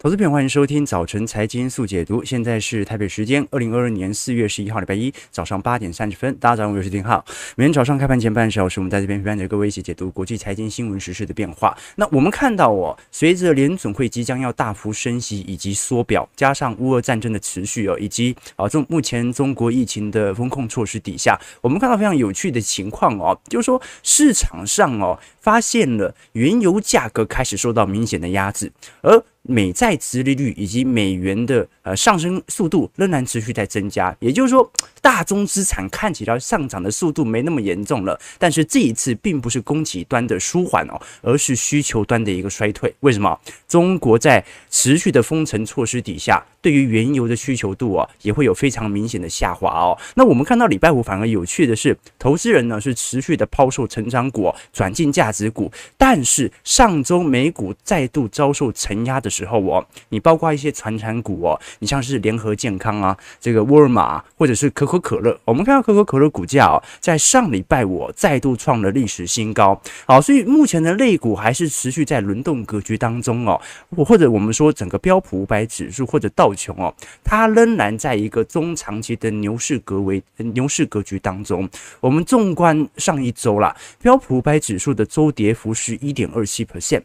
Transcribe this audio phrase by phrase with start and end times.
[0.00, 2.24] 投资朋友，欢迎收听早晨财经速解读。
[2.24, 6.32] 现在是台北时间二零二二年四月十一号，礼拜一早上八点三十分。
[6.36, 7.24] 大家早上好，我是丁浩。
[7.56, 11.76] 每天早上开盘前半小时，我们在这边陪伴着各位一起解读国际财经新闻时事的变化。
[11.96, 28.70] 那我们看到哦，随着联总会即将要大幅升息以及缩表，加上乌俄战争的持续哦，以及啊中目前中国疫情的风控措施底下，我们看到非常有趣的情况哦，就是说市场上哦发现了原油价格开始受到明显的压制，
[29.02, 29.20] 而
[29.50, 34.70] 美债殖利率以及美元的呃上升速度仍然持续在增加，也就是说，
[35.00, 38.20] 大宗资产看起来上涨的速度没那么严重了。
[38.38, 42.94] 但是这一次并不是供给端的舒缓哦，而是需求端的一个衰退。
[43.00, 43.40] 为什么？
[43.66, 49.96] 中国在持续的封城措施底下，对于原油的需求度啊，也会有非常明显的下滑哦。
[50.16, 55.72] 那我们看到礼拜五反而有趣的是，投资人呢是持续的抛售成长股，转进价值股。
[55.96, 69.80] 但是上周美股再度遭受承压的时候哦，你包括一些传产股哦，你像是联合健康啊，这个沃尔玛或者是可口可乐，我们看到可口可乐股价哦，在上礼拜五再度创了历史新高。
[70.04, 73.58] 好，所以目前的类股还是持续在轮动格局当中哦，
[74.04, 76.92] 或者我们说整个标普五百指数或者道穷哦，
[77.22, 81.68] 它仍然在一个中长期的牛市格为牛市格局当中。
[82.00, 87.02] 我们纵观上一周啦，标普五百指数的周跌幅是一点二七 percent。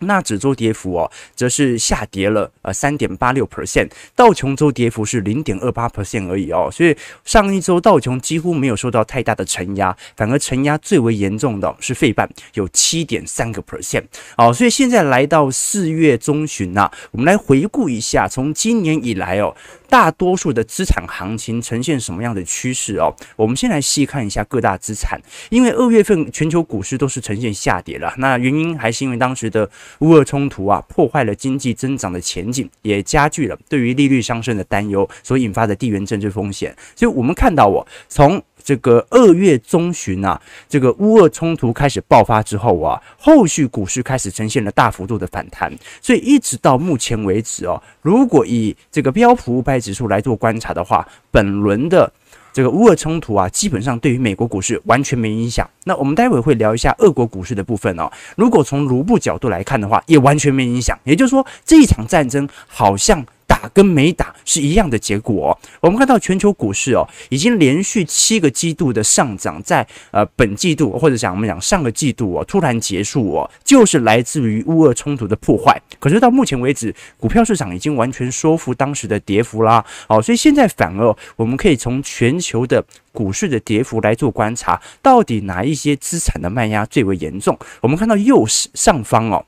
[0.00, 14.04] 纳指周跌幅哦，则是下跌了呃三点八六 percent，道琼周跌幅是零点二八 percent 而已哦，所以上一周道琼几乎没有受到太大的承压，反而承压最为严重的是费半有七点三个 percent，
[14.36, 19.54] 哦，所以现在来到四月中旬呐，我们来回顾一下从今年以来哦。
[19.90, 23.12] 大多数的资产行情呈现什么样的趋势哦？
[23.34, 36.74] 我们先来细看一下各大资产，因为二月份全球股市都是呈现下跌了，那原因还是因为当时的乌俄冲突啊，破坏了经济增长的前景，也加剧了对于利率上升的担忧所引发的地缘政治风险。
[36.94, 52.12] 所以我们看到我，从这个二月中旬啊，这个乌俄冲突开始爆发之后啊，后续股市开始呈现了大幅度的反弹，所以一直到目前为止哦，如果以这个标普五百指数来做观察的话，本轮的
[52.52, 55.68] 这个乌俄冲突啊，基本上对于美国股市完全没影响。
[55.84, 58.10] 那我们待会会聊一下俄国股市的部分哦。
[58.36, 60.98] 如果从卢布角度来看的话，也完全没影响。
[61.04, 63.24] 也就是说，这一场战争好像。
[63.60, 65.58] 打跟没打是一样的结果。
[65.80, 75.80] 我们看到全球股市哦，已经连续七个季度的上涨，在呃本季度或者讲我们讲上个季度哦，突然结束哦，就是来自于乌俄冲突的破坏。
[75.98, 79.84] 可是到目前为止，股票市场已经完全收复当时的跌幅啦。
[80.08, 87.58] 哦，所以现在反而我们可以从全球的股市的跌幅来做观察，到底哪一些资产的卖压最为严重？
[87.80, 89.44] 我们看到右上方哦。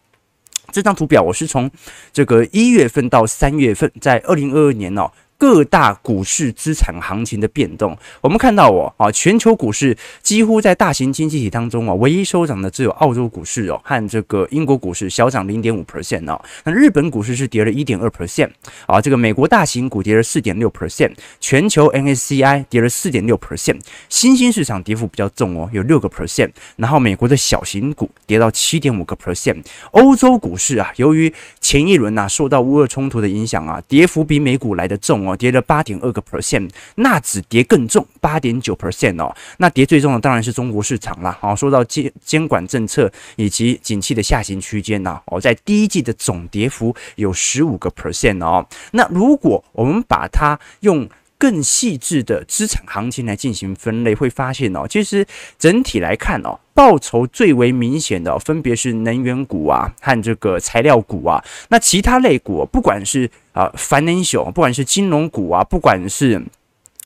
[0.73, 1.71] 这张图表我是从
[2.13, 5.11] 这个一月份到三月份，在二零二二年哦。
[5.43, 18.49] 各大股市资产行情的变动，我们看到哦啊，全球股市几乎在大型经济体当中哦，唯一收涨的只有澳洲股市哦和这个英国股市小涨零点五 percent 哦，那日本股市是跌了一点二 percent
[18.87, 21.11] 啊，这个美国大型股跌了四点六 percent，
[21.41, 29.61] 全球 n s c i 跌了四点六 percent，新兴市场跌幅比较重哦，有六个 percent，然后美国的小型股跌到七点五个 percent，
[29.91, 35.32] 欧洲股市啊，由于前一轮呐受到乌俄冲突的影响啊，跌幅比美股来得重哦。
[35.37, 39.35] 跌了八点二个 percent，纳指跌更重，八点九 percent 哦。
[39.59, 41.37] 那跌最重的当然是中国市场啦。
[41.41, 48.67] 好，说到监监管政策以及景气的下行区间呢，哦，在第一季的总跌幅有十五个 percent 哦。
[48.93, 51.09] 那如果我们把它用
[51.43, 55.27] 更细致的资产行情来进行分类，会发现哦，其实
[55.59, 61.43] 整体来看哦，报酬最为明显的分别是能源股啊和这个材料股啊。
[61.69, 66.41] 那其他类股，不管是啊 financial，不管是金融股啊，不管是。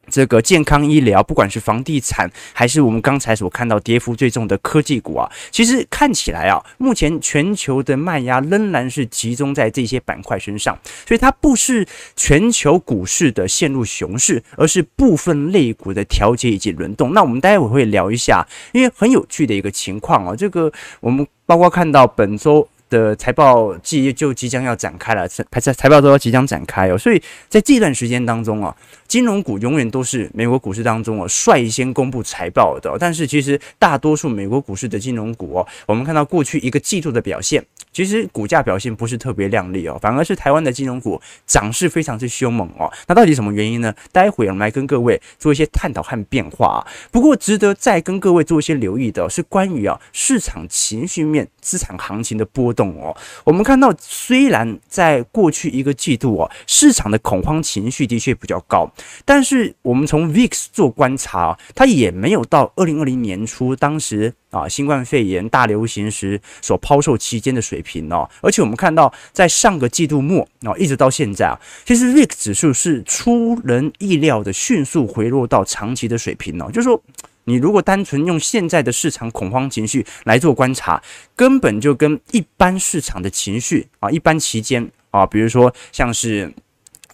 [0.09, 17.13] 这个健康医疗，不管是房地产，还是我们刚才所看到跌幅最重的科技股啊，其实看起来啊，目前全球的卖压仍然是集中在这些板块身上，所以它不是全球股市的陷入熊市，而是部分类股的调节以及轮动。
[17.13, 22.69] 那我们待会会聊一下，因为很有趣的一个情况啊，这个我们包括看到本周。
[22.89, 28.75] 的财报季就即将要展开了，财财财报都要即将展开哦，所以在这段时间当中啊，
[29.09, 32.97] 金融股永远都是美国股市当中啊率先公布财报的。
[33.01, 42.89] 但是其实大多数美国股市的金融股哦，我们看到过去一个季度的表现，其实股价表现不是特别亮丽哦，反而是台湾的金融股涨势非常之凶猛哦。
[43.09, 43.93] 那到底什么原因呢？
[44.13, 46.87] 待会我们来跟各位做一些探讨和变化啊。
[47.11, 52.76] 不过值得再跟各位做一些留意的是关于啊市场情绪面资产行情的波。
[52.77, 53.17] 动哦。
[53.43, 58.89] 我们看到，虽然在过去一个季度哦，市场的恐慌情绪的确比较高，
[59.25, 68.29] 但是我们从 VIX 做观察，它也没有到二零二零年初当时啊新冠肺炎大流行时所抛售期间的水平哦。
[68.43, 77.03] 而且我们看到，在上个季度末啊，一直到现在啊，其实 VIX 指数是出人意料的迅速回落到长期的水平哦，就是说。
[77.47, 81.03] 你如果单纯用现在的市场恐慌情绪来做观察，
[81.35, 86.53] 根本就跟一般市场的情绪啊，一般期间啊，比如说像是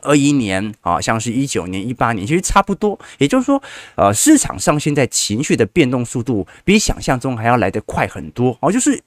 [0.01, 2.99] 二一年啊，像是一九年、一八年，其实差不多。
[3.19, 3.63] 也就是说，
[3.95, 9.01] 呃，市场上现在情绪的变动速度比想象中还要来得快很多哦，就是。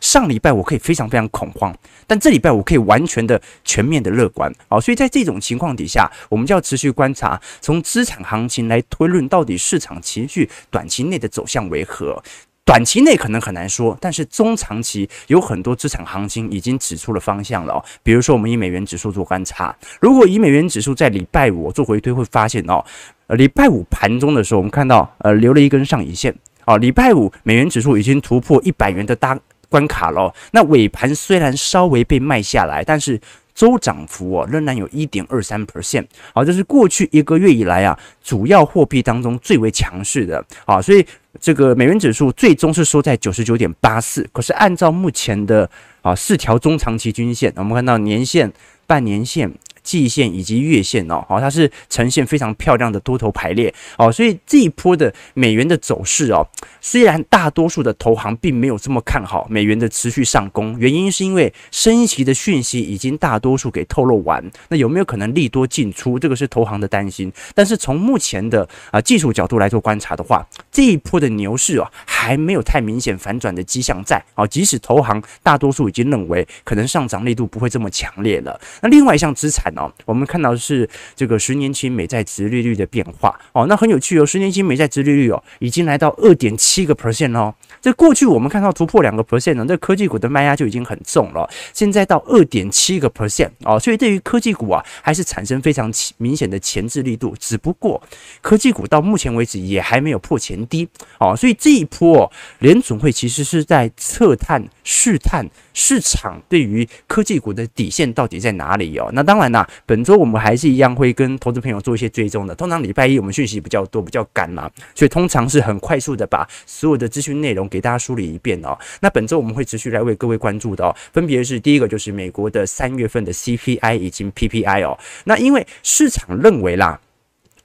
[0.00, 1.74] 上礼拜我可以非常非常恐慌，
[2.06, 12.22] 但这礼拜我可以完全的全面的乐观，好，所以在这种情况底下，我们就要持续观察，从资产行情来推论到底市场情绪短期内的走向为何。
[12.62, 17.82] 短期内可能很难说，但是中长期有很多资产行情已经指出了方向了。
[18.00, 22.84] 比如说，我们以美元指数做观察，如果以美元指数在礼拜五做回推，会发现哦，
[23.26, 26.32] 呃，礼拜五盘中的时候，我们看到呃留了一根上影线，
[26.64, 29.36] 哦，礼拜五美元指数已经突破一百元的大
[29.70, 33.18] 关卡了，那尾盘虽然稍微被卖下来，但是
[33.54, 41.06] 周涨幅哦仍然有一点二三 percent，好，这是过去一个月以来啊主要货币当中最为强势的，好，所以
[41.40, 45.70] 这个美元指数最终是收在九十九点八四，可是按照目前的
[46.02, 48.52] 啊四条中长期均线，我们看到年线、
[48.86, 49.50] 半年线。
[49.82, 56.46] 季线以及月线哦，好，它是呈现非常漂亮的多头排列哦，所以这一波的美元的走势哦，
[56.80, 66.18] 虽然大多数的投行并没有这么看好美元的持续上攻，原因是因为升息的讯息已经大多数给透露完，那有没有可能利多进出？
[66.18, 67.32] 这个是投行的担心。
[67.54, 78.60] 但是从目前的啊技术角度来做观察的话，这一波的牛市哦，还没有太明显反转的迹象在哦，即使投行大多数已经认为可能上涨力度不会这么强烈了。
[78.82, 79.69] 那另外一项资产。
[79.76, 87.54] 哦，我们看到是这个十年期美债殖利率的变化哦，那很有趣哦，十年期美债殖利率哦，已经来到二点七个 percent 哦。
[87.80, 97.34] 这过去我们看到突破两个 percent 呢，这科技股的卖压就已经很重了，现在到二点七个 percent 哦，所以对于科技股啊，还是产生非常明显的前置力度。
[97.38, 98.00] 只不过
[98.40, 100.88] 科技股到目前为止也还没有破前低
[101.18, 109.08] 哦，所以这一波哦，联总会其实是在测探、试探市场对于科技股的底线到底在哪里哦。
[109.12, 109.59] 那当然啦。
[109.86, 112.54] 本周我们还是一样会跟投资朋友做一些追踪的。
[112.54, 118.78] 通常礼拜一我们讯息比较多，比较赶嘛，所以通常是很快速的把所有的资讯内容给大家梳理一遍哦。
[119.00, 124.98] 那本周我们会持续来为各位关注的哦，分别是第一个就是美国的三月份的 CPI 以及 PPI 哦。
[125.24, 127.00] 那因为市场认为啦，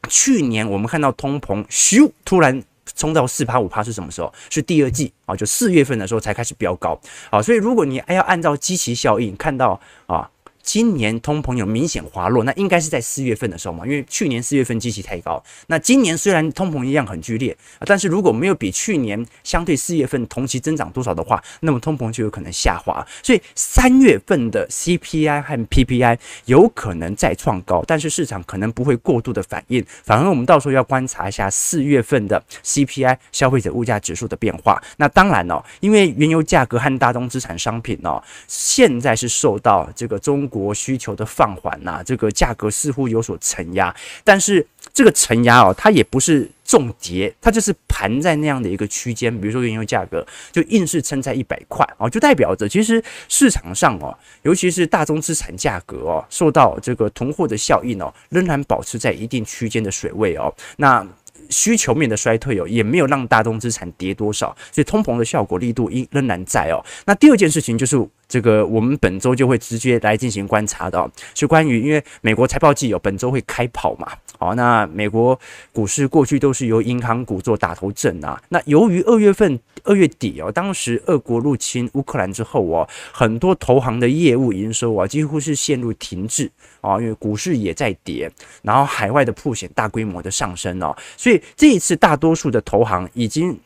[0.08, 2.62] 去年我们看到通膨咻突然
[2.96, 4.34] 冲到四趴五趴是什么时候？
[4.50, 7.00] 是第二季啊，就四月份的时候才开始飙高。
[7.30, 10.30] 啊，所以如果你要按照基期效应看到啊。
[10.66, 15.42] 今年通膨有明显滑落，那应该是在四月份的时候嘛，因为去年四月份基期太高。
[15.68, 23.06] 那今年虽然通膨一样很剧烈，但是如果没有比去年相对四月份同期增长多少的话，那么通膨就有可能下滑。
[23.22, 34.82] 所以三月份的 CPI 和 PPI 有可能再创高，但是市场可能不会过度的反应，反而我们到时候要观察一下四月份的 CPI 消费者物价指数的变化。
[34.98, 43.94] 那当然哦，因为原油价格和大宗资产商品哦，现在是受到这个中国需求的放缓呐，这个价格似乎有所承压，
[44.24, 49.36] 但是这个承压哦，它也不是重跌，它就是盘在那样的一个区间。
[49.42, 60.54] 比如说原油价格就硬是撑在一百块哦，就代表着其实市场上哦，尤其是大宗资产价格哦，受到这个囤货的效应哦，仍然保持在一定区间的水位哦。
[60.78, 61.06] 那
[61.50, 66.84] 需求面的衰退哦，也没有让大宗资产跌多少，所以通膨的效果力度仍仍然在哦。
[67.06, 67.96] 那第二件事情就是。
[68.28, 75.40] 这个我们本周就会直接来进行观察的，是关于因为美国财报季有本周会开跑嘛，好，那美国
[75.72, 86.52] 股市过去都是由银行股做打头阵啊，那由于二月份二月底哦，当时俄国入侵乌克兰之后哦，很多投行的业务营收啊几乎是陷入停滞。
[86.82, 93.58] 啊，因为股市也在跌，然后海外的曝险大规模的上升哦，所以这一次大多数的投行已经。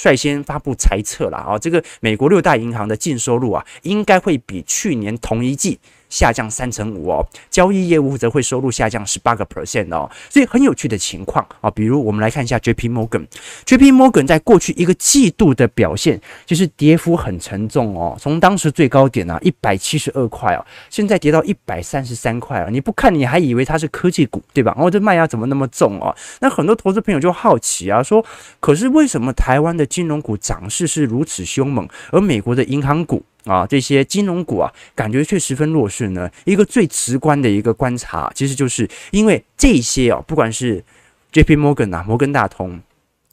[0.00, 5.80] 率先发布猜测了啊，这个美国六大银行的净收入啊，应该会比去年同一季。
[6.08, 11.70] 下降三成五哦，交易业务则会收入下降十八个 percent 哦，所以很有趣的情况啊。
[11.70, 22.68] 比如我们来看一下 JP Morgan，JP Morgan 在过去一个季度的表现就是跌幅很沉重哦，从当时最高点啊一百七十二块哦，现在跌到一百三十三块啊。
[22.70, 24.74] 你不看你还以为它是科技股对吧？
[24.78, 26.14] 哦，这卖压怎么那么重哦？
[26.40, 28.24] 那很多投资朋友就好奇啊，说
[28.60, 33.22] 可是为什么台湾的金融股涨势是如此凶猛，而美国的银行股？
[33.48, 36.30] 啊，这些金融股啊，感觉却十分弱势呢？
[36.44, 40.84] 一个最直观的一个观察，其实就是因为这些啊，不管是
[41.32, 41.56] J.P.
[41.56, 42.80] Morgan 啊，摩根大通，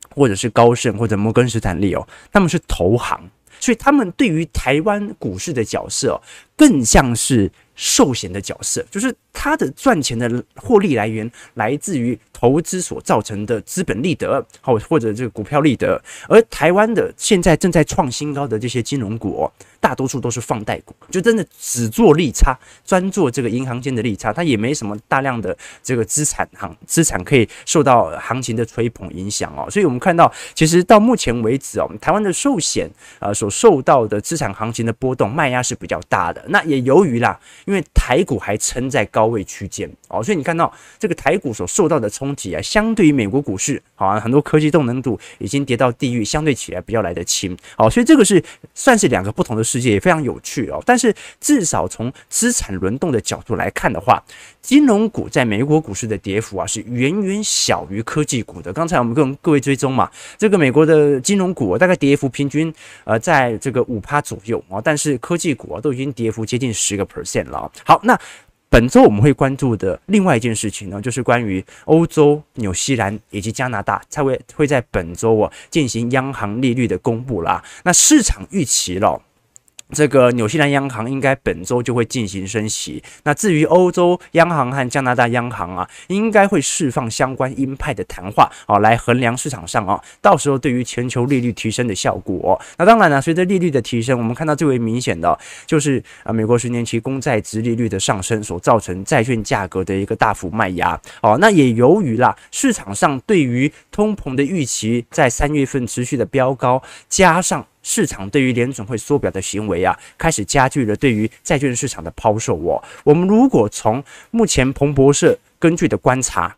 [0.09, 3.29] 或者是高盛或者摩根士丹利哦，他们是投行，
[3.59, 6.21] 所以他们对于台湾股市的角色哦，
[6.55, 12.17] 更像是寿险的角色，就是它的赚钱的获利来源来自于。
[12.37, 19.49] 投资所造成的资本利得，好或者这个股票利得，而台湾的现在正在创新高的这些金融股，
[19.79, 29.71] 大多数都是放贷股，就真的只做利差，专做这个银行间的利差，它也没什么大量的这个资产行资产可以受到行情的吹捧影响哦。
[29.71, 32.89] 所以我们看到，其实到目前为止哦，台湾的寿险
[33.19, 36.43] 啊所受到的资产行情的波动卖压是比较大的。
[36.49, 42.35] 那也由于啦，因为台股还撑在高高位区间哦，所以你看到这个台股所受到的冲。
[42.35, 50.83] 击啊，相对于美国股市，好啊，很多科技动能度已经跌到地狱，相对起来比较来得轻，好，所以这个是算是两个不同的世界，也非常有趣哦。
[50.85, 54.21] 但是至少从资产轮动的角度来看的话，
[54.61, 58.73] 金融股在美国股市的跌幅啊是远远小于科技股的。
[58.73, 62.73] 刚才我们跟各位追踪嘛，这个美国的金融股大概跌幅平均
[63.05, 67.71] 呃在这个五趴左右啊，但是科技股啊都已经跌幅接近十个 percent 了。
[67.85, 68.19] 好，那。
[68.69, 77.63] 本周我们会关注的另外一件事情呢，就是关于欧洲、纽西兰以及加拿大，才会会在本周啊进行央行利率的公布啦。
[77.83, 79.21] 那市场预期了。
[79.91, 83.03] 这个纽西兰央行应该本周就会进行升息。
[83.23, 92.59] 那至于欧洲央行和加拿大央行啊，应该会释放相关鹰派的谈话啊，来衡量市场上啊，到时候对于全球利率提升的效果。
[92.77, 100.99] 那当然呢，随着利率的提升，我们看到最为明显的，就是啊，美国十年期公债殖利率的上升所造成债券价格的一个大幅卖压。
[101.21, 107.65] 哦，那也由于啦，市场上对于通膨的预期在三月份持续的飙高，加上。
[107.87, 112.83] 市场对于联准会缩表的行为啊，开始加剧了对于债券市场的抛售哦。
[113.03, 116.57] 我们如果从目前彭博社根据的观察，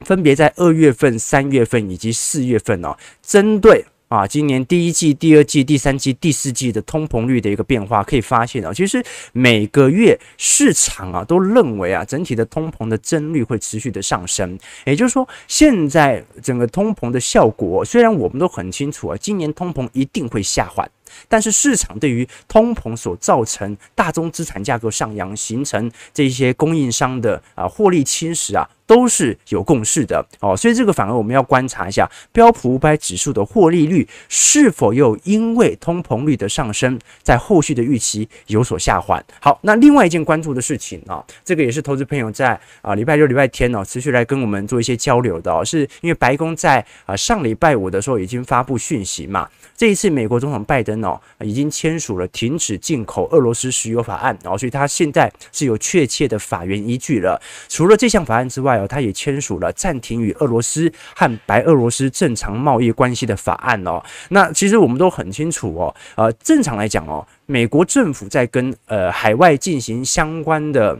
[0.00, 3.82] 分别在二月份、三月份以及四月份哦，针对。
[4.10, 9.00] 啊，今年第一季、第二季、第三季、第四季的通膨率的一个变化，可以发现啊，其实
[9.32, 14.58] 每个月市场啊都认为啊，整体的通膨的增率会持续的上升。
[14.84, 20.90] 也就是说，现在整个通膨的效果，虽然我们都很清楚啊，今年通膨一定会下缓。
[21.28, 30.56] 但是市场对于通膨所造成大宗资产价格上扬，形成这些供应商的啊获利侵蚀啊，都是有共识的哦。
[30.56, 39.22] 所以这个反而我们要观察一下标普五百指数的获利率是否又因为通膨率的上升，在后续的预期有所下滑。
[39.40, 49.48] 好，那另外一件关注的事情啊，这个也是投资朋友在啊礼拜六、礼拜天呢持续来跟我们做一些交流的哦，是因为白宫在啊上礼拜五的时候已经发布讯息嘛。
[49.76, 57.40] 这一次，美国总统拜登哦，已经签署了停止进口俄罗斯石油法案哦，所以他现在是有确切的法源依据了。
[57.68, 64.02] 除了这项法案之外哦，他也签署了暂停与俄罗斯和白俄罗斯正常贸易关系的法案哦。
[64.30, 70.98] 那其实我们都很清楚哦，呃，正常来讲哦，美国政府在跟呃海外进行相关的。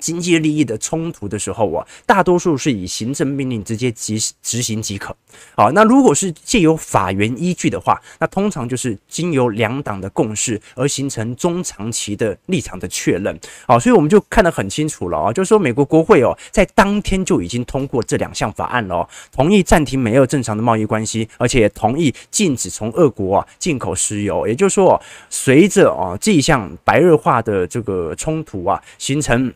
[0.00, 5.14] 经济利益的冲突的时候啊，大多数是以行政命令直接执执行即可。
[5.54, 13.38] 好，那如果是借由法源依据的话，那通常就是经由两党的共识而形成中长期的立场的确认。
[13.66, 24.46] 好，所以我们就看得很清楚了啊，就是说美国国会哦，在当天就已经通过这两项法案了，同意暂停美俄正常的贸易关系，而且同意禁止从俄国啊进口石油。
[24.46, 29.52] 也就是说，随着啊这一项白热化的这个冲突啊形成。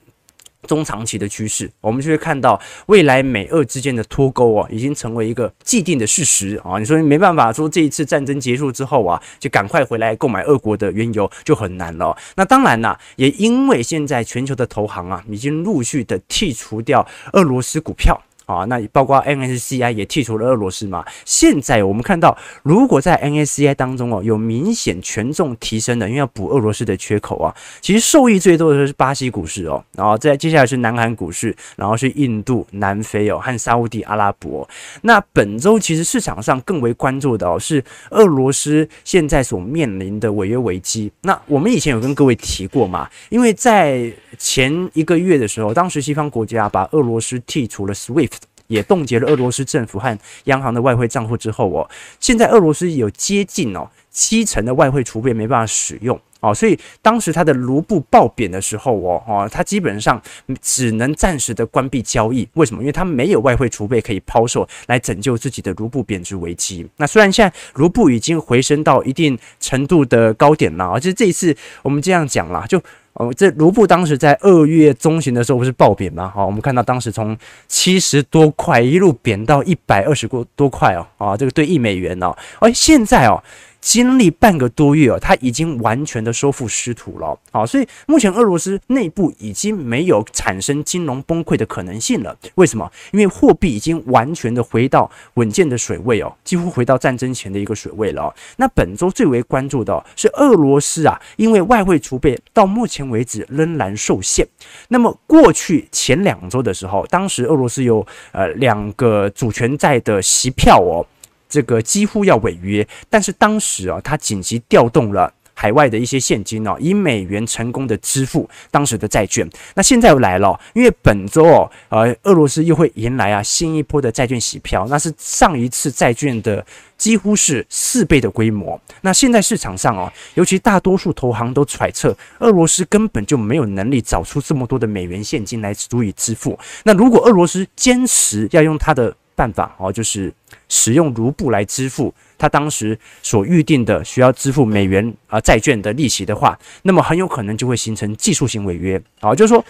[0.66, 6.78] 中长期的趋势，我们就会看到未来美俄之间的脱钩啊，已经成为一个既定的事实啊。
[6.78, 12.16] 你说没办法说这一次战争结束之后啊，就赶快回来购买俄国的原油就很难了。
[12.36, 18.20] 那当然啦，也因为现在全球的投行啊，已经陆续的剔除掉俄罗斯股票。
[18.46, 21.04] 啊，那也包括 MSCI 也剔除了俄罗斯嘛。
[21.24, 34.68] 现在我们看到，如果在 MSCI 当中哦，有明显权重提升的，因为要补俄罗斯的缺口啊，其实受益最多的是巴西股市哦，然后再接下来是南韩股市，然后是印度、南非哦和沙乌地阿拉伯。
[35.02, 41.10] 那本周其实市场上更为关注的哦，是俄罗斯现在所面临的违约危机。
[41.22, 48.33] 那我们以前有跟各位提过嘛，因为在前一个月的时候，当时西方国家把俄罗斯剔除了 SWIFT。
[48.66, 51.88] 也冻结了俄罗斯政府和央行的外汇账户之后哦，
[52.20, 56.20] 现在俄罗斯有接近哦七成的外汇储备没办法使用。
[56.44, 60.20] 哦，所以当时它的卢布暴贬的时候哦，哦，它基本上
[60.60, 62.46] 只能暂时的关闭交易。
[62.54, 62.82] 为什么？
[62.82, 66.86] 因为它没有外汇储备可以抛售来拯救自己的卢布贬值危机。
[66.96, 72.78] 那虽然现在卢布已经回升到一定程度的高点了，而且这一次我们这样讲啦，就
[73.14, 76.30] 哦，这卢布当时在二月中旬的时候不是暴贬吗？
[76.34, 77.36] 好，我们看到当时从
[77.68, 83.42] 七十多块一路贬到一百二十多多块哦，啊，这个对一美元哦，而现在哦。
[83.84, 87.38] 经历半个多月哦，他已经完全的收复失土了。
[87.52, 92.34] 好，所以目前俄罗斯内部已经没有产生金融崩溃的可能性了。
[92.54, 92.90] 为什么？
[93.12, 98.34] 因为货币已经完全的回到稳健的水位哦，几乎回到战争前的一个水位了。
[98.56, 104.48] 那本周最为关注的是俄罗斯啊，因为外汇储备到目前为止仍然受限。
[104.88, 111.04] 那么过去前两周的时候，当时俄罗斯有呃两个主权债的息票哦。
[111.54, 119.48] 这个几乎要违约，但是当时啊，他紧急调动了海外的一些现金哦，以美元成功的支付当时的债券。
[119.76, 126.66] 那现在又来了，因为本周哦，呃，俄罗斯又会迎来啊新一波的债券洗票，那是上一次债券的
[126.98, 128.80] 几乎是四倍的规模。
[129.02, 136.58] 那现在市场上哦，尤其大多数投行都揣测，俄罗斯根本就没有能力找出这么多的美元现金来足以支付。
[136.82, 140.32] 那如果俄罗斯坚持要用它的办法哦，就是
[140.68, 149.64] 使用卢布来支付他当时所预定的需要支付美元啊债券的利息的话，那么很有可能就会形成技术性违约啊，就是说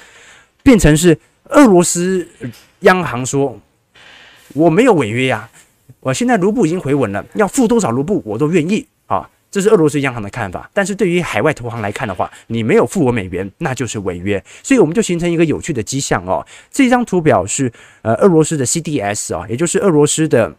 [0.63, 1.19] 变成是
[1.51, 2.27] 俄罗斯
[2.81, 3.59] 央行说
[4.55, 5.49] 我没有违约呀，
[6.01, 8.87] 我现在卢布已经回稳了，要付多少卢布我都愿意。
[9.55, 16.45] 这是俄罗斯央行的看法，但是对于海外投行来看的话，你没有付我美元，那就是违约，所以我们就形成一个有趣的迹象哦。
[16.73, 20.53] 这张图表是呃俄罗斯的 CDS 啊，也就是俄罗斯的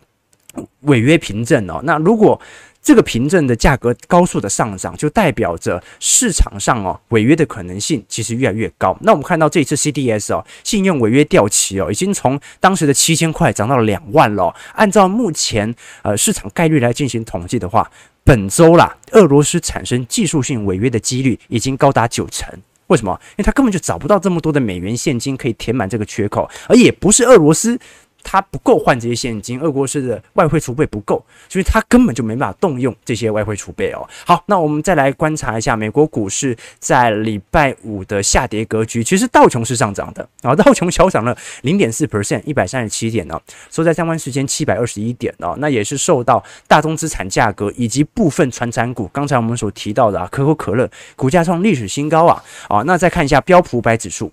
[0.84, 1.82] 违约凭证哦。
[1.84, 2.40] 那如果
[2.86, 8.96] 这个凭证的价格高速的上涨，就代表着市场上哦违约的可能性其实越来越高。
[9.02, 14.56] 那我们看到这次 CDS 哦，信用违约掉期哦，已经从当时的七千块涨到了两万了。
[14.76, 15.74] 按照目前
[16.04, 17.90] 呃市场概率来进行统计的话，
[18.24, 22.48] 本周啦，俄罗斯产生技术性违约的几率已经高达九成。
[22.86, 23.20] 为什么？
[23.32, 27.80] 因为他根本就找不到这么多的美元现金可以填满这个缺口，而也不是俄罗斯。
[28.26, 34.06] 它不够换这些现金，俄罗斯的外汇储备不够，所以它根本就没办法动用这些外汇储备哦。
[34.26, 39.04] 好，那我们再来观察一下美国股市在礼拜五的下跌格局。
[39.04, 45.56] 其实道琼是上涨的啊， 道琼小涨了零点四 percent，一百三十七点呢，收在相关时间七百二十一点哦。
[45.60, 52.82] 那也是受到大宗资产价格以及部分传产股，刚才我们所提到的啊，可口可乐股价创历史新高啊啊。
[52.82, 54.32] 那再看一下标普五百指数。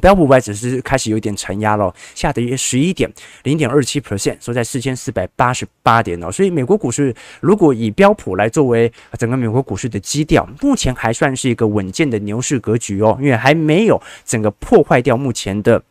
[0.00, 3.10] 标普五百只是开始有点承压了，下跌约十一点
[3.42, 6.30] 零点二七 percent，收在四千四百八十八点哦。
[6.30, 15.82] 所以美国股市如果以标普来作为整个美国股市的基调，目前还算是一个稳健的牛市格局哦，因为还没有整个破坏掉目前的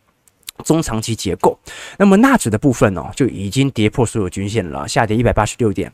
[0.63, 1.57] 中长期结构。
[1.97, 5.91] 那么纳指的部分哦，就已经跌破所有均线了，下跌一百八十六点。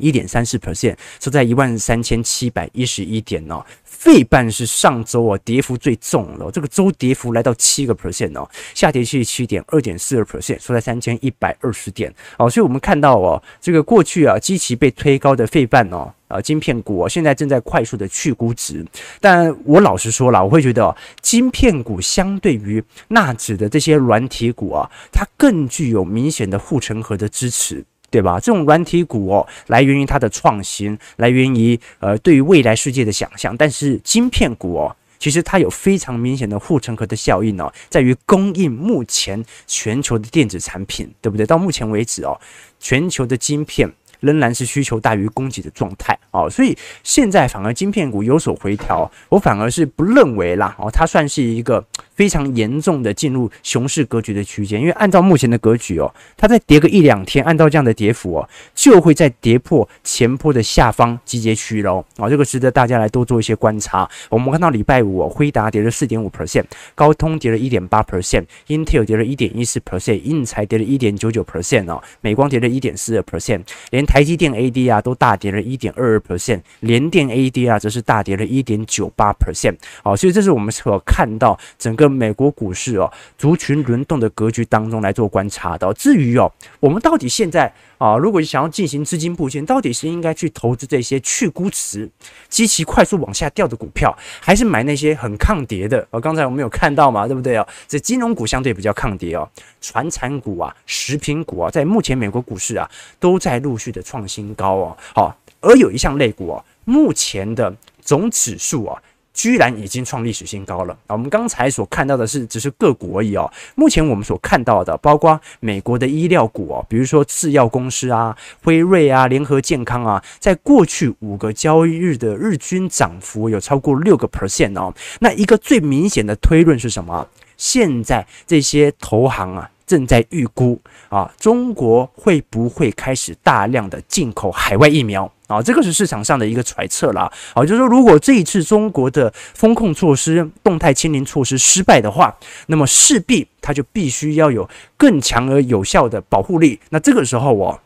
[0.00, 3.64] 一点三四 percent，收在一万三千七百一十一点哦。
[3.84, 12.48] 费半是上周啊跌幅最重了，这个周跌幅来到七个 percent 哦，下跌七十七点二点四二 percent，收在三千一百二十点哦。
[12.48, 18.82] 所以我们看到哦，这个过去啊基期被推高的费半哦，啊晶片股哦，现在正在快速的去估值。
[19.20, 27.84] 但我老实说了，我会觉得哦，晶片股相对于纳指的这些软体股啊，它更具有明显的护城河的支持。
[28.10, 28.40] 对吧？
[28.40, 33.56] 这种软体股哦，来源于它的创新，来源于呃对于未来世界的想象。
[33.56, 41.46] 但是晶片股哦，其实它有非常明显的护城河的效应哦，在于供应目前全球的电子产品，对不对？
[41.46, 42.38] 到目前为止哦，
[42.80, 51.84] 全球的晶片仍然是需求大于供给的状态哦，所以现在反而晶片股有所回调，我反而是不认为啦哦，它算是一个。
[52.20, 62.04] 非常严重的进入熊市格局的区间，因为按照目前的格局哦，它再跌个一两天，按照这样的跌幅哦，就会再跌破前波的下方集结区喽。
[62.18, 64.06] 啊，这个值得大家来多做一些观察。
[64.28, 79.76] 我们看到礼拜五哦，辉达跌了四点五 percent，高通跌了一点八 percent，Intel 跌了一点一四 percent，英才跌了一点九九 percent 哦，美光跌了一点四二 percent，连台积电 AD 啊都大跌了一点二二 percent，联电 AD 啊则是大跌了一点九八 percent。
[80.02, 82.09] 好，所以这是我们所看到整个。
[82.10, 85.92] 美国股市哦，族群轮动的格局当中来做观察的。
[85.94, 92.10] 至于哦，我们到底现在啊，如果想要进行资金布局，到底是应该去投资这些去估值、
[92.48, 96.06] 极其快速往下掉的股票，还是买那些很抗跌的？
[96.10, 97.66] 哦，刚才我们有看到嘛，对不对哦？
[97.86, 99.48] 这金融股相对比较抗跌哦，
[99.80, 104.96] 传产股啊、食品股啊，在目前美国股市啊，都在陆续的创新高哦。
[105.14, 107.74] 好，而有一项类股哦，目前的。
[108.02, 109.00] 总指数啊。
[109.32, 111.14] 居然已经创历史新高了啊！
[111.14, 113.50] 我们刚才所看到的是只是个股而已哦。
[113.74, 124.94] 目前我们所看到的，包括美国的医疗股哦，比如说制药公司啊、辉瑞啊、联合健康啊，在过去五个交易日的日均涨幅有超过六个 percent 哦。
[125.20, 127.26] 那一个最明显的推论是什么？
[127.56, 129.70] 现在这些投行啊。
[129.86, 135.62] 正在预估啊，中国会不会开始大量的进口海外疫苗啊？
[135.62, 137.30] 这个是市场上的一个揣测啦。
[137.54, 142.34] 啊，就是说，如果这一次中国的风控措施、动态清零措施失败的话，
[142.66, 146.78] 那么势必它就必须要有更强而有效的保护力。
[146.90, 147.78] 那这个时候哦，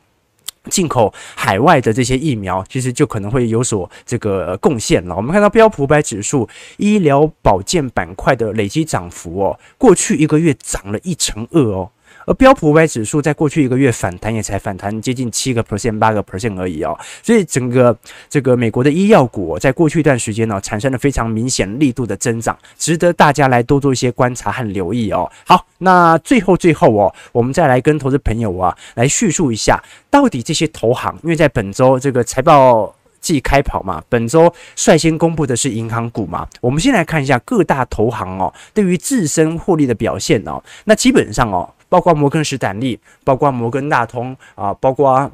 [0.71, 5.15] 进口海外的这些疫苗，其实就可能会有所这个贡献了。
[5.15, 6.49] 我们看到标普百指数
[6.79, 11.91] 医疗保健板块的累积涨幅哦，过去一个月涨了一成二哦。
[12.27, 17.97] 而标普五百指数在过去一个月反弹也才反弹接近七个 percent、八个 percent 而已哦，所以整个
[18.29, 25.31] 这个美国的医药股在过去一段时间呢，产生了非常明显力度的增长，值得大家来多做一些观察和留意哦。
[25.47, 41.69] 好，那最后最后哦，我们再来跟投资朋友啊来叙述一下，到底这些投行，因为在本周这个财报季开跑嘛，本周率先公布的是银行股嘛，我们先来看一下各大投行哦，对于自身获利的表现哦，那基本上哦。
[41.95, 45.31] 包括摩根士丹利，包括摩根大通啊，包括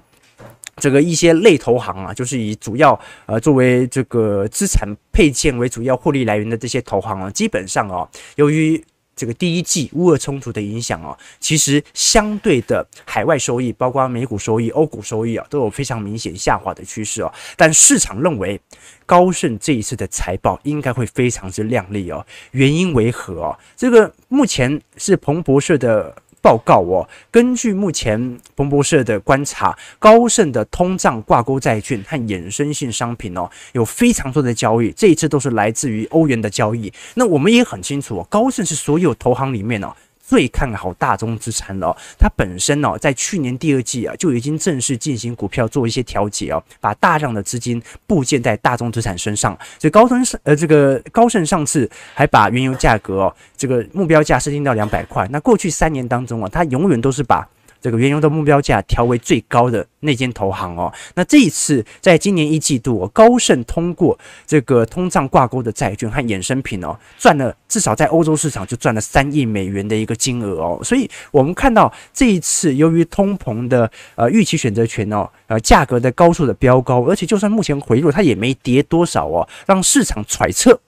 [0.77, 8.85] 这个一些类投行啊，就是以主要呃作为这个资产配件为主要获利来源的这些投行啊，基本上啊，由于
[9.17, 17.33] 这个第一季乌俄冲突的影响啊，其实相对的海外收益，包括美股收益、欧股收益啊，都有非常明显下滑的趋势哦。
[17.57, 18.61] 但市场认为
[19.07, 22.23] 高盛这一次的财报应该会非常之亮丽哦。
[22.51, 23.59] 原因为何啊？
[23.79, 26.15] 这个目前是彭博社的。
[26.43, 36.93] 报告哦，根据目前彭博社的观察，高盛的通胀挂钩债券和衍生性商品哦，有非常多的交易，这一次都是来自于欧元的交易。
[37.15, 39.95] 那我们也很清楚哦，高盛是所有投行里面哦。
[40.31, 49.59] 最看好大宗资产了，它本身呢，在去年第二季啊，就已经正式进行股票做一些调节哦，把大量的资金布建在大宗资产身上。
[49.81, 55.27] 所以高盛呃，这个高盛上次还把原油价格哦，这个目标价设定到两百块。
[55.33, 57.45] 那过去三年当中啊，它永远都是把。
[57.81, 80.81] 这个原油的目标价调为最高的那间投行哦，那这一次在今年一季度，高盛通过这个通胀挂钩的债券和衍生品哦，赚了至少在欧洲市场就赚了三亿美元的一个金额哦，所以我们看到这一次由于通膨的呃预期选择权哦，呃价格的高速的飙高，而且就算目前回落，它也没跌多少哦，让市场揣测。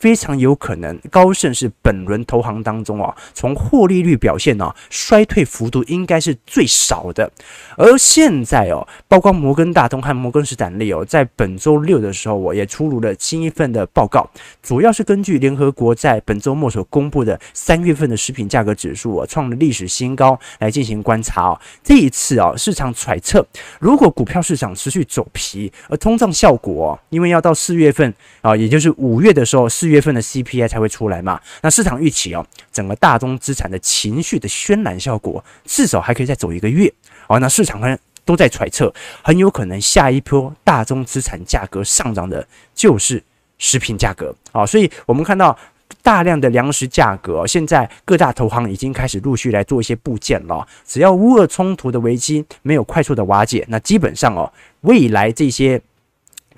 [0.00, 7.30] 非常有可能，高盛是本轮投行当中啊，从获利率表现呢，衰退幅度应该是最少的。
[7.76, 14.28] 而现在哦，包括摩根大通和摩根士丹利哦，在本周六的时候，我也出炉了新一份的报告，
[14.62, 21.60] 主要是根据联合国在本周末所公布的三月份的食品价格指数啊，创了历史新高来进行观察哦。
[21.84, 23.46] 这一次啊，市场揣测，
[23.78, 36.90] 如果股票市场持续走皮，而通胀效果，因为要到四月份啊，也就是五月的时候，四月份的 CPI 才会出来嘛，那市场预期哦，整个大宗资产的情绪的渲染效果至少还可以再走一个月。
[37.26, 43.22] 哦，那市场呢都在揣测，很有可能下一波大宗资产价格上涨的就是
[43.58, 44.34] 食品价格。
[44.52, 45.56] 啊，所以我们看到
[46.02, 55.80] 大量的粮食价格，现在各大投行已经开始陆续来做一些部件了，只要乌俄冲突的危机没有快速的瓦解，那基本上哦，未来这些。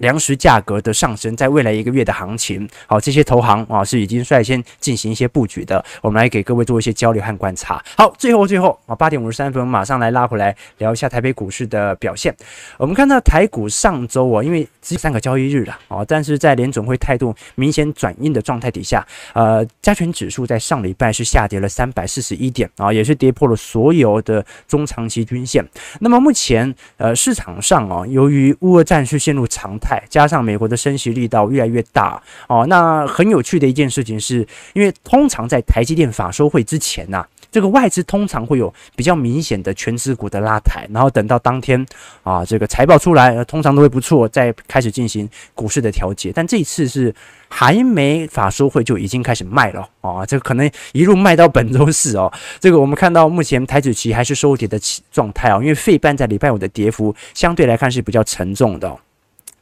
[0.03, 5.83] 粮食价格的上升，在未来一个月的行情，好，这些投行啊是已经率先进行一些布局的。
[6.03, 7.81] 我们来给各位做一些交流和观察。
[7.97, 12.35] 好，最后最后啊，八点五十三分，马上来拉回来聊一下台北股市的表现。
[12.79, 25.65] 我们看到台股上周啊，因为只有三个交易日了啊，但是在联准会态度明显转硬的状态底下，呃，加权指数在上礼拜是下跌了三百四十一点啊，也是跌破了所有的中长期均线。
[26.01, 29.92] 那么目前呃市场上啊，由于乌俄战事陷入常态。
[30.09, 41.85] 加上美国的升息力道越来越大哦，那很有趣的一件事情是，因为通常在台积电法收会之前呐、这个外资通常会有比较明显的全资股的拉抬，然后等到当天
[42.23, 46.33] 啊，这个财报出来，通常都会不错，再开始进行股市的调节。
[46.35, 47.15] 但这一次是
[47.49, 52.33] 还没法收会就已经开始卖了啊，这可能一路卖到本周四哦。
[52.59, 54.79] 这个我们看到目前台指期还是收跌的
[55.11, 58.99] 状态啊，因为费半在礼拜五的跌幅相对来看是比较沉重的。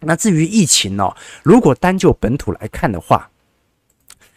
[0.01, 3.31] 那至于疫情呢、如果单就本土来看的话，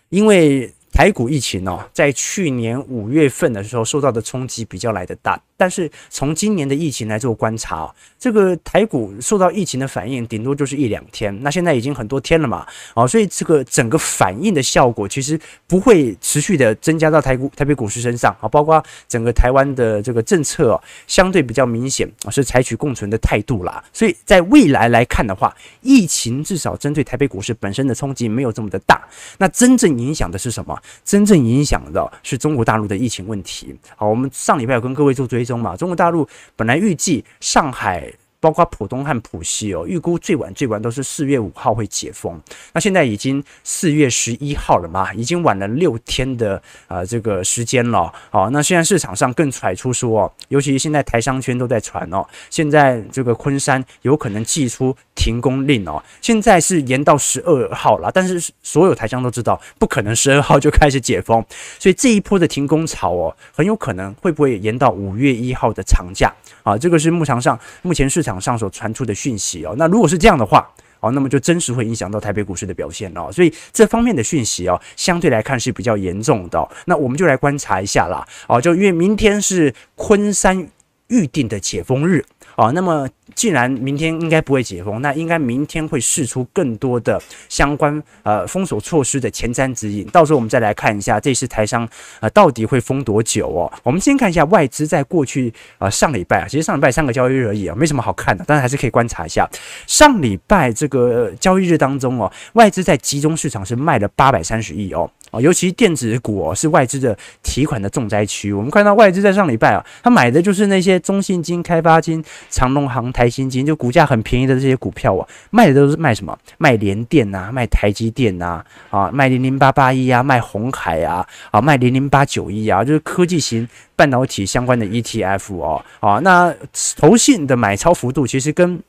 [0.10, 29.02] 因为台股疫情哦，在去年五月份的时候受到的冲击比较来得大，但是从今年的疫情来做观察哦，这个台股受到疫情的反应，顶多就是一两天，那现在已经很多天了嘛，哦，所以这个整个反应的效果其实不会持续的增加到台股、台北股市身上啊，包括整个台湾的这个政策哦，相对比较明显啊，是采取共存的态度啦，所以在未来来看的话，疫情至少针对台北股市本身的冲击没有这么的大，
[29.40, 30.80] 那真正影响的是什么？
[31.04, 33.76] 真正影响的是中国大陆的疫情问题。
[33.96, 38.12] 好，我们上礼拜有跟各位做追踪嘛，中国大陆本来预计上海。
[38.44, 42.38] 包括浦东和浦西哦，预估最晚最晚都是四月五号会解封。
[42.74, 48.12] 那现在已经四月十一号了嘛，已经晚了六天的呃这个时间了。
[48.30, 56.04] 好，那现在市场上更揣出说哦，尤其现在台商圈都在传哦，现在这个昆山有可能祭出停工令哦。
[56.20, 61.42] 现在是延到十二号了，但是所有台商都知道不可能十二号就开始解封，
[61.80, 66.30] 所以这一波的停工潮哦，很有可能会不会延到五月一号的长假
[66.64, 66.78] 啊？
[66.78, 68.33] 这个是目前上目前市场。
[68.34, 70.68] 网上所传出的讯息哦，那如果是这样的话
[71.02, 76.68] 哦，那么就真实会影响到台北股市的表现哦，所以这方面的讯息哦，相对来看是比较严重的。
[76.86, 80.68] 那我们就来观察一下啦，哦，就因为明天是昆山
[81.10, 83.08] 预定的解封日哦，那么。
[83.36, 90.06] 既然明天应该不会解封，那应该明天会试出更多的相关呃封锁措施的前瞻指引。
[90.08, 91.88] 到时候我们再来看一下这次台商
[92.20, 93.72] 呃到底会封多久哦。
[93.84, 99.50] 我们先看一下外资在过去呃上礼拜啊，其实上礼拜三个交易日而已啊，没什么好看的，但是还是可以观察一下。
[99.88, 108.54] 上礼拜这个交易日当中哦，外资在集中市场是卖了八百三十亿哦哦，尤其电子股哦是外资的提款的重灾区。
[108.54, 116.38] 我们看到外资在上礼拜啊，他买的就是那些中信金、开发金、长隆航、台新金，就股价很便宜的这些股票啊，卖的都是卖什么？
[116.60, 126.54] 卖联电呐，卖台积电呐，啊，卖零零八八一啊，卖鸿海啊，啊，卖零零八九一啊，就是科技型半导体相关的 ETF 哦，啊，那
[126.96, 128.80] 投信的买超幅度其实跟。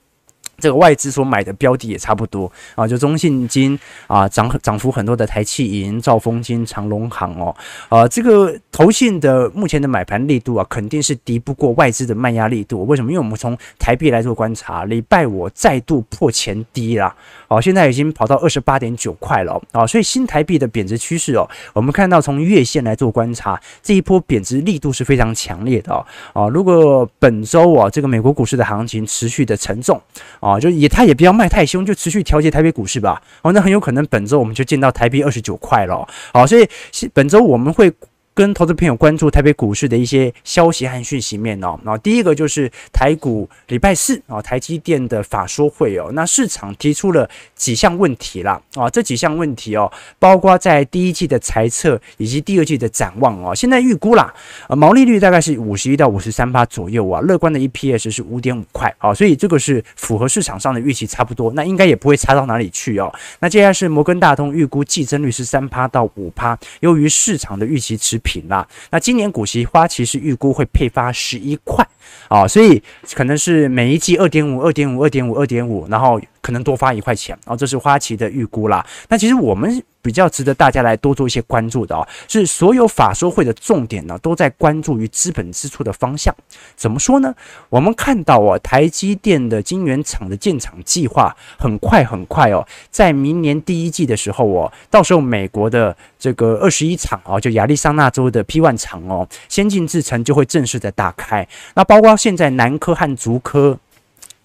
[0.59, 7.55] 这个外资所买的标的也差不多啊，就中信金啊涨涨幅很多的台企银、兆丰金、长隆行哦，
[7.89, 12.85] 啊，这个投信的目前的买盘力度啊，肯定是敌不过外资的卖压力度。
[12.87, 13.11] 为什么？
[13.11, 17.15] 因为我们从台币来做观察，礼拜五再度破前低啦，
[17.49, 30.01] 哦，现在已经跑到二十八点九块了啊，所以新台币的贬值趋势哦，我们看到从月线来做观察，这一波贬值力度是非常强烈的哦，啊，如果本周啊这个美国股市的行情持续的沉重。
[30.45, 33.23] 啊，就也他也不要卖太凶，就持续调节台北股市吧。
[33.43, 36.07] 哦，那很有可能本周我们就见到台币二十九块了。
[36.33, 36.69] 好，所以
[37.15, 37.91] 本周我们会。
[38.35, 54.35] 跟投资朋友关注台北股市的一些消息和讯息面哦，那第一个就是台股礼拜四啊，台积电的法说会哦，那市场提出了几项问题啦啊，这几项问题哦，包括在第一季的财测以及第二季的展望哦，现在预估啦，
[54.69, 63.15] 呃，毛利率大概是五十一到五十三趴左右啊，乐观的 EPS 是五点五块啊，所以这个是符合市场上的预期差不多，那应该也不会差到哪里去哦。
[63.39, 68.21] 那接下来是摩根大通预估季增率是三趴到五趴，由于市场的预期持。
[68.25, 71.87] 品啦，那今年股息花旗是预估会配发十一块
[72.27, 72.83] 啊，所以
[73.15, 78.85] 可能是每一季二点五、二点五、二点五、二点五，然后可能多发一块钱啊，这是花旗的预估啦。
[79.09, 79.81] 那其实我们。
[80.05, 86.35] 比较值得大家来多做一些关注的哦，是所有法说会的重点呢，都在关注于资本支出的方向。
[86.77, 87.35] 怎么说呢？
[87.71, 101.49] 我们看到哦，台积电的晶圆厂的建厂计划很快很快哦，在明年第一季的时候哦，到时候美国的这个二十一厂哦，就亚利桑那州的 P1 厂哦，先进制程就会正式的打开。
[101.75, 103.79] 那包括现在南科和竹科。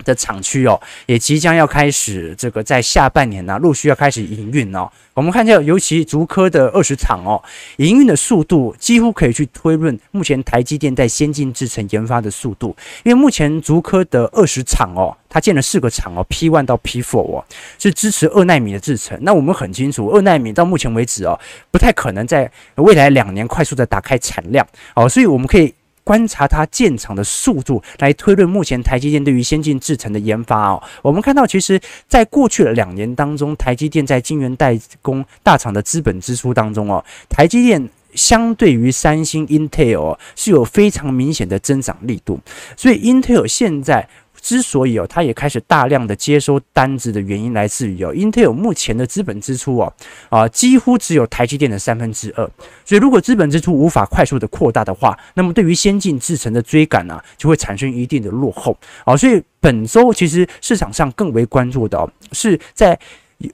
[0.04, 4.90] 的厂区哦，也即将要开始这个在下半年呢、陆续要开始营运哦。
[5.14, 7.42] 我们看一下，尤其竹科的二十厂哦，
[7.78, 12.76] 营运的速度几乎可以去推论目前台积电在先进制程研发的速度。
[13.04, 17.46] 因为目前竹科的二十厂哦，它建了四个厂哦，P one 到 P four 哦，
[17.78, 19.20] 是支持二纳米的制程。
[19.22, 21.38] 那我们很清楚，二纳米到目前为止哦，
[21.70, 25.74] 不太可能在未来两年快速的打开产量哦，所以我们可以。
[26.10, 30.82] 观察它建厂的速度，来推论目前台积电对于先进制程的研发哦。
[31.04, 42.40] 我们看到，其实，在过去的两年当中，台积电在晶圆代工大厂的资本支出当中哦，台积电相对于三星、Intel 是有非常明显的增长力度，
[42.76, 44.10] 所以 Intel 现在。
[44.42, 49.94] 之所以哦，它也开始大量的接收单子的原因，来自于哦英特尔目前的资本支出哦，
[50.30, 52.50] 啊，几乎只有台积电的三分之二。
[52.86, 58.78] 所以，如果资本支出无法快速的扩大的话，那么对于先进制程的追赶呢，就会产生一定的落后。
[59.06, 62.98] 啊，所以本周其实市场上更为关注的哦，是在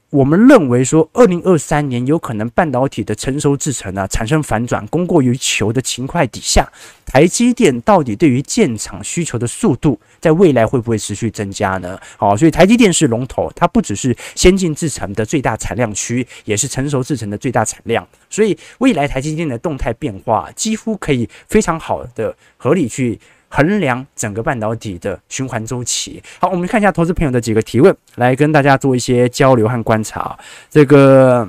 [0.10, 6.68] 我们认为说，二零二三年有可能半导体的成熟制程呢产生反转，供过于求的情况底下，
[7.06, 12.00] 台积电到底对于建厂需求的速度，在未来会不会持续增加呢？
[12.18, 23.20] 好，所以台积电是龙头，它不只是先进制程的最大产量区，也是成熟制程的最大产量，所以未来台积电的动态变化，几乎可以非常好的合理去。
[23.56, 26.22] 衡量整个半导体的循环周期。
[26.40, 30.38] 好，我们看一下投资朋友的几个提问，来跟大家做一些交流和观察。
[30.70, 31.48] 这个。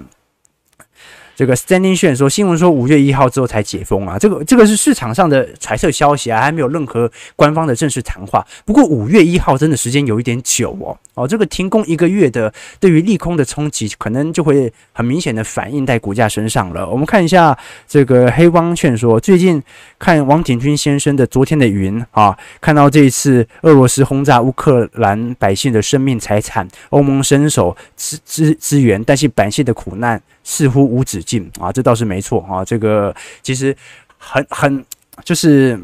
[1.36, 8.44] 这个 Standing 炫说，新闻说五月一号之后才解封啊，这个这个是市场上的揣测消息啊，还没有任何官方的正式谈话。
[8.64, 16.88] 不过五月一号真的时间有一点久哦，哦，这个停工一个月的，对于利空的冲击，可能就会很明显的反映在股价身上了。
[16.88, 17.54] 我们看一下
[17.86, 19.62] 这个黑帮劝说，最近
[19.98, 30.22] 看王景军先生的昨天的云啊，看到这一次俄罗斯轰炸乌克兰百姓的生命财产，欧盟伸手支支支援，但是百姓的苦难。
[30.48, 32.64] 似乎无止进啊，这倒是没错啊。
[32.64, 33.76] 这个其实
[34.16, 34.86] 很很
[35.24, 35.78] 就是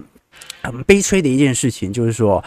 [0.62, 2.42] 很悲催的一件事情，就是说，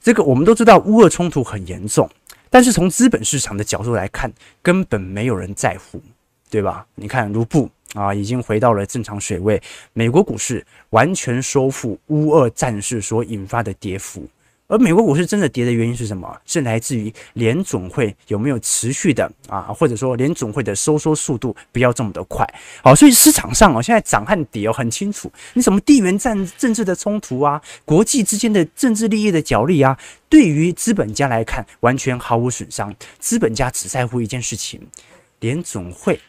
[0.00, 2.08] 这个我们都知道乌俄冲突很严重，
[2.48, 6.00] 但是从资本市场的角度来看，根本没有人在乎，
[6.48, 6.86] 对吧？
[6.94, 9.60] 你看卢布啊，已经回到了正常水位，
[9.92, 14.28] 美国股市完全收复乌俄战事所引发的跌幅。
[14.68, 16.30] 而美国股市真的跌的原因是什么？
[16.44, 22.46] 是来自于联总会有没有持续的啊，或者说联总会的收缩速度不要这么的快。
[22.82, 25.32] 好，所以市场上哦，现在涨和跌哦很清楚。
[25.54, 32.94] 你什么地缘战政治的冲突啊，国际之间的政治利益的角力啊，对于资本家来看完全毫无损伤。
[33.18, 34.86] 资本家只在乎一件事情：
[35.40, 36.20] 联总会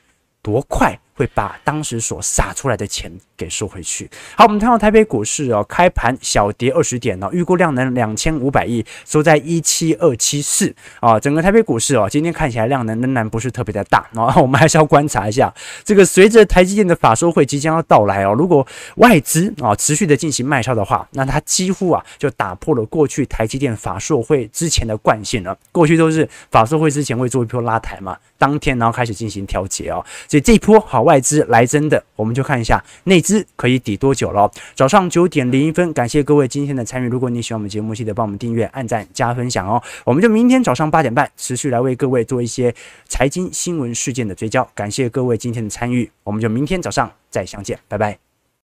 [0.42, 0.98] 多快。
[1.20, 4.10] 会把当时所撒出来的钱给收回去。
[4.38, 11.20] 好，我们看到台北股市哦，开盘小跌二十点哦，预估量能两千五百亿，收在一七二七四啊。
[11.20, 14.34] 整个台北股市哦，今天看起来量能仍然不是特别的大啊。
[14.40, 15.54] 我们还是要观察一下
[15.84, 25.58] 这个，随着台积电的法说会即将要到来哦，如果外资啊持续的进行卖超的话，那它几乎啊就打破了过去台积电法说会之前的惯性了。
[25.74, 31.09] 过去都是法说会之前会做一波拉抬嘛，当天然后开始进行调节哦，所以这一波好。
[31.10, 34.52] 外资来真的，我们就看一下内资可以抵多久了。
[34.76, 37.08] 早上九点零一分，感谢各位今天的参与。
[37.08, 39.82] 如果你喜欢我们节目，记得帮我们订阅、按赞、加分享哦。
[40.06, 42.72] 我们就明天早上八点半持续来为各位做一些
[43.08, 44.70] 财经新闻事件的追焦。
[44.76, 48.29] 感谢各位今天的参与，我们就明天早上再相见，拜拜。